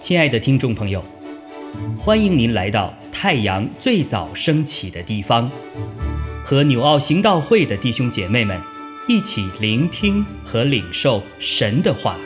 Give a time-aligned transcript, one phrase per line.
[0.00, 1.04] 亲爱的听众朋友，
[1.96, 5.48] 欢迎您来到太阳最早升起的地方，
[6.42, 8.60] 和纽奥行道会的弟兄姐妹们
[9.06, 12.16] 一起聆听和领受神的话。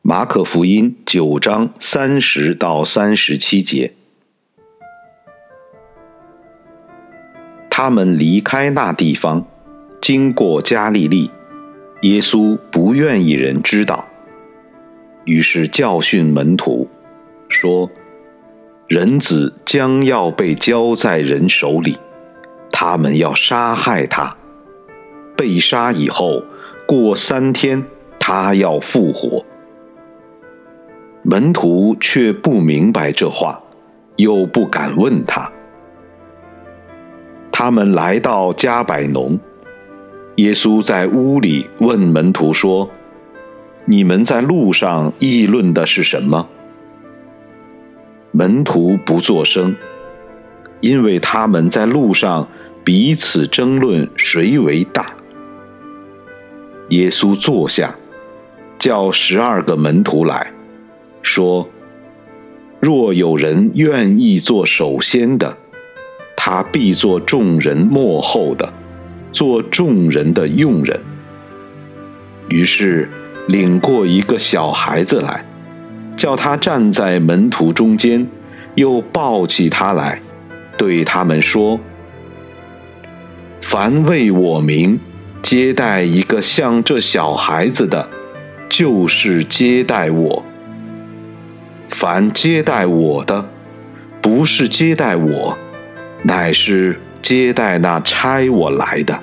[0.00, 3.92] 马可福音九章三十到三十七节，
[7.82, 9.46] 他们离开那地方。
[10.02, 11.30] 经过加利利，
[12.02, 14.06] 耶稣不愿意人知道，
[15.24, 16.90] 于是教训门徒，
[17.48, 17.90] 说
[18.86, 21.96] ：“人子将要被交在人手里，
[22.70, 24.36] 他们要杀害他。
[25.34, 26.42] 被杀以后，
[26.86, 27.82] 过三天，
[28.18, 29.46] 他要复活。”
[31.24, 33.62] 门徒却不明白这话，
[34.16, 35.50] 又不敢问他。
[37.62, 39.38] 他们来到加百农。
[40.36, 42.88] 耶稣在屋里问门徒说
[43.84, 46.48] ：“你们在路上议论的是什么？”
[48.32, 49.76] 门徒不作声，
[50.80, 52.48] 因为他们在路上
[52.82, 55.14] 彼此争论谁为大。
[56.88, 57.94] 耶稣坐下，
[58.78, 60.50] 叫十二个门徒来
[61.20, 61.68] 说
[62.80, 65.58] ：“若有人愿意做首先的，
[66.42, 68.72] 他必做众人幕后的。”
[69.32, 71.00] 做众人的用人，
[72.48, 73.08] 于是
[73.46, 75.44] 领过一个小孩子来，
[76.16, 78.26] 叫他站在门徒中间，
[78.74, 80.20] 又抱起他来，
[80.76, 81.78] 对他们说
[83.62, 84.98] ：“凡为我名
[85.40, 88.10] 接待一个像这小孩子的，
[88.68, 90.42] 就是接待我；
[91.88, 93.48] 凡接待我的，
[94.20, 95.58] 不是接待我，
[96.22, 96.98] 乃是。”
[97.30, 99.16] 接待那差我来的。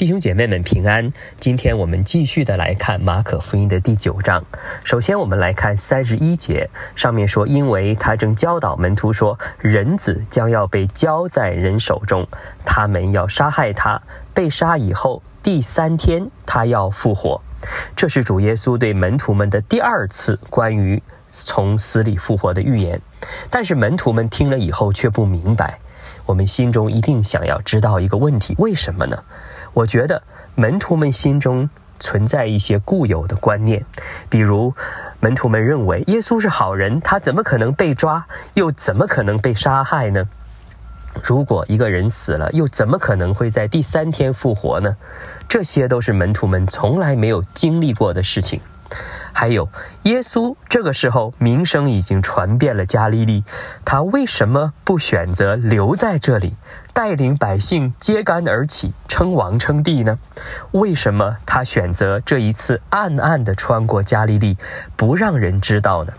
[0.00, 4.42] 弟兄姐妹们平安，今天我们继续的来看马可福音的第九章。
[4.82, 12.26] 首先，我们来看三十一节，上面说，因为他正教导门徒说，人子将要被交在人手中，
[12.64, 14.00] 他们要杀害他，
[14.32, 17.42] 被杀以后，第三天他要复活。
[17.94, 22.98] 这是主耶稣对门徒们的第二次关于从死里复活的预言。
[23.50, 25.78] 但是门徒们听了以后却不明白。
[26.24, 29.24] 我们心中一定想要知道一个问题：为什么呢？
[29.72, 30.22] 我觉得
[30.54, 33.84] 门徒们心中存在一些固有的观念，
[34.28, 34.74] 比如
[35.20, 40.28] 门徒们认为耶稣是好人，他怎么可能被抓，又怎么可能被杀害呢？
[41.22, 44.96] 如果一个人死了，又怎么可能会在第三天复活呢？
[45.48, 48.60] 这些都是门徒们从来没有经历过的事情。
[49.32, 49.68] 还有，
[50.02, 53.44] 耶稣这个时候名声已经传遍了加利利，
[53.84, 56.56] 他为什么不选择留在这里，
[56.92, 60.18] 带领百姓揭竿而起，称王称帝呢？
[60.72, 64.56] 为什么他选择这一次暗暗地穿过加利利，
[64.96, 66.12] 不让人知道呢？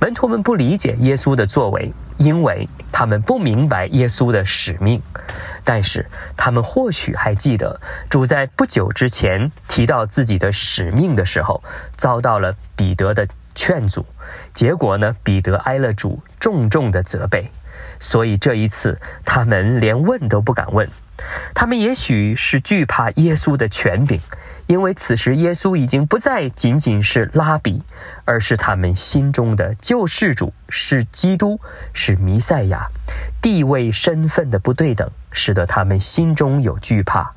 [0.00, 5.02] 门徒们不理解耶稣的作为，因为他们不明白耶稣的使命。
[5.64, 11.62] 但是他们或许还记得，主在不久之前提到自己的使命的时候，
[11.96, 14.06] 遭到了彼得的劝阻。
[14.52, 17.50] 结果呢，彼得挨了主重重的责备。
[18.00, 20.88] 所以这一次，他们连问都不敢问。
[21.54, 24.20] 他们也许是惧怕耶稣的权柄。
[24.66, 27.84] 因为此时耶稣已经不再仅仅是拉比，
[28.24, 31.60] 而是他们心中的救世主，是基督，
[31.92, 32.88] 是弥赛亚，
[33.40, 37.32] 地位身份的不对等，使得他们心中有惧怕。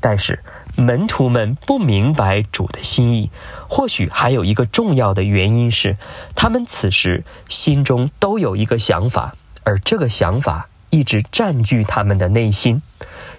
[0.00, 0.38] 但是
[0.76, 3.30] 门徒们不明白主的心意，
[3.68, 5.98] 或许还有一个重要的原因是，
[6.34, 9.36] 他们此时心中都有一个想法，
[9.66, 12.82] 而这个想法一直占据他们的内心。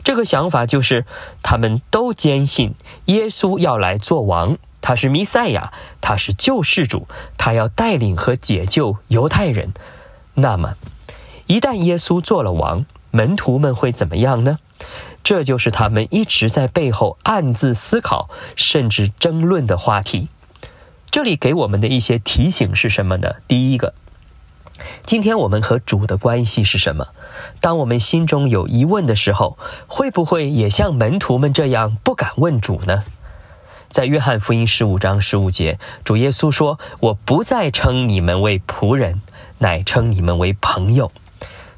[0.03, 1.05] 这个想法就是，
[1.41, 2.73] 他们都坚信
[3.05, 7.07] 耶稣要来做王，他是弥赛亚，他是救世主，
[7.37, 9.73] 他要带领和解救犹太人。
[10.33, 10.75] 那么，
[11.45, 14.59] 一旦耶稣做了王，门徒们会怎么样呢？
[15.23, 20.27] 这就是他们一直在背后暗自思考，甚至争论的话题。
[21.09, 23.35] 这里给我们的一些提醒是什么呢？
[23.47, 23.93] 第一个。
[25.05, 27.07] 今天我们和主的关系是什么？
[27.61, 29.57] 当我们心中有疑问的时候，
[29.87, 33.03] 会不会也像门徒们这样不敢问主呢？
[33.89, 39.21] 在约翰福音十五章十五节，主耶稣说：“我不再称你们为仆人，
[39.59, 41.11] 乃称你们为朋友。”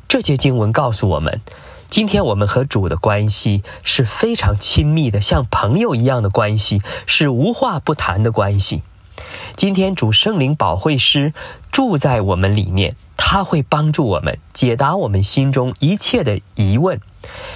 [0.09, 1.39] 这节经文告诉我们，
[1.87, 8.81] 今天我们和主的关系是非常亲密的，像朋友一样的关系，是无话不谈的关系。
[9.55, 11.33] 今天主圣灵保惠师
[11.79, 16.99] 住在我们里面，他会帮助我们解答我们心中一切的疑问。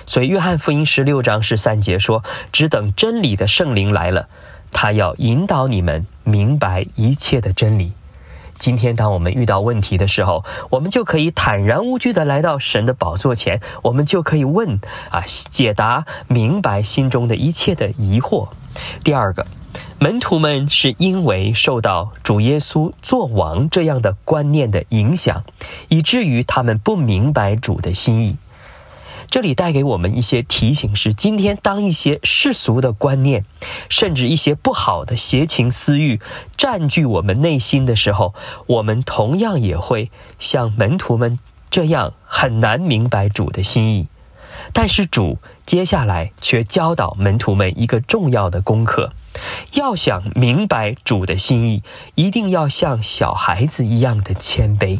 [0.06, 2.24] 所以约翰福音十六章十三节说
[2.54, 4.30] ：“只等真理的圣灵来了，
[4.72, 7.92] 他要引导你们明白一切的真理。”
[8.58, 14.80] 今天，当我们遇到问题的时候，我们就可以坦然无惧的来到神的宝座前，我们就可以问
[15.12, 18.48] 啊，解答明白心中的一切的疑惑。
[19.04, 19.46] 第二个，
[20.00, 25.44] 门徒们是因为受到主耶稣做王这样的观念的影响，
[25.88, 28.36] 以至于他们不明白主的心意。
[29.30, 33.46] 这里带给我们一些提醒是：今天当一些世俗的观念，
[33.90, 36.20] 甚至一些不好的邪情私欲
[36.58, 38.36] 占据我们内心的时候，
[38.68, 41.40] 我们同样也会像门徒们
[41.72, 44.08] 这样很难明白主的心意。
[44.72, 49.12] 但是主接下来却教导门徒们一个重要的功课：
[49.74, 51.84] 要想明白主的心意，
[52.16, 55.00] 一定要像小孩子一样的谦卑。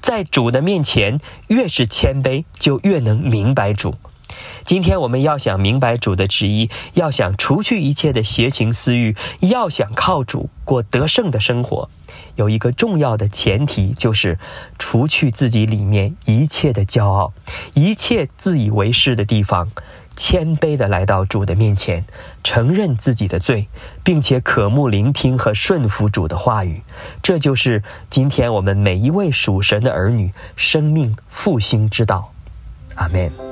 [0.00, 3.94] 在主的面前，越是谦卑，就越能明白主。
[4.64, 11.90] 今天我们要想明白主的旨意，要想除去一切的邪情私欲，要想靠主过得胜的生活，
[12.36, 14.38] 有一个重要的前提，就是
[14.78, 17.32] 除去自己里面一切的骄傲，
[17.74, 19.68] 一切自以为是的地方。
[20.14, 22.04] 谦卑的来到主的面前，
[22.44, 23.66] 承认自己的罪，
[24.04, 26.82] 并且渴慕聆听和顺服主的话语，
[27.22, 32.30] 这就是今天我们每一位属神的儿女生命复兴之道。
[32.96, 33.51] 阿门。